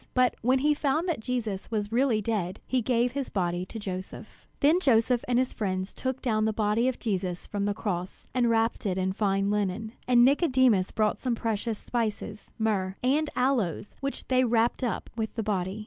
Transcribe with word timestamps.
But 0.15 0.35
when 0.41 0.57
he 0.57 0.73
found 0.73 1.07
that 1.07 1.19
Jesus 1.19 1.69
was 1.69 1.91
really 1.91 2.23
dead, 2.23 2.59
he 2.65 2.81
gave 2.81 3.11
his 3.11 3.29
body 3.29 3.67
to 3.67 3.77
Joseph. 3.77 4.47
Then 4.59 4.79
Joseph 4.79 5.23
and 5.27 5.37
his 5.37 5.53
friends 5.53 5.93
took 5.93 6.23
down 6.23 6.45
the 6.45 6.51
body 6.51 6.87
of 6.87 6.97
Jesus 6.97 7.45
from 7.45 7.65
the 7.65 7.75
cross, 7.75 8.27
and 8.33 8.49
wrapped 8.49 8.87
it 8.87 8.97
in 8.97 9.13
fine 9.13 9.51
linen. 9.51 9.91
And 10.07 10.25
Nicodemus 10.25 10.89
brought 10.89 11.19
some 11.19 11.35
precious 11.35 11.77
spices, 11.77 12.51
myrrh 12.57 12.95
and 13.03 13.29
aloes, 13.35 13.93
which 13.99 14.27
they 14.27 14.43
wrapped 14.43 14.83
up 14.83 15.07
with 15.15 15.35
the 15.35 15.43
body. 15.43 15.79